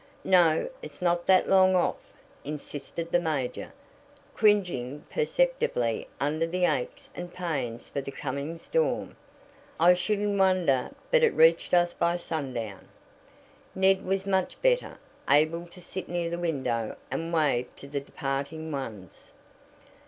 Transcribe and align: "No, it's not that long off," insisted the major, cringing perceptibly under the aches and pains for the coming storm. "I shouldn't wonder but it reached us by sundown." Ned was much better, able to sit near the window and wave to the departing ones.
"No, 0.25 0.67
it's 0.81 0.99
not 0.99 1.27
that 1.27 1.47
long 1.47 1.75
off," 1.75 2.11
insisted 2.43 3.11
the 3.11 3.19
major, 3.19 3.71
cringing 4.33 5.05
perceptibly 5.11 6.07
under 6.19 6.47
the 6.47 6.65
aches 6.65 7.11
and 7.13 7.31
pains 7.31 7.87
for 7.87 8.01
the 8.01 8.09
coming 8.09 8.57
storm. 8.57 9.15
"I 9.79 9.93
shouldn't 9.93 10.39
wonder 10.39 10.89
but 11.11 11.21
it 11.21 11.35
reached 11.35 11.75
us 11.75 11.93
by 11.93 12.17
sundown." 12.17 12.87
Ned 13.75 14.03
was 14.03 14.25
much 14.25 14.59
better, 14.63 14.97
able 15.29 15.67
to 15.67 15.79
sit 15.81 16.09
near 16.09 16.31
the 16.31 16.39
window 16.39 16.95
and 17.11 17.31
wave 17.31 17.67
to 17.75 17.87
the 17.87 18.01
departing 18.01 18.71
ones. 18.71 19.33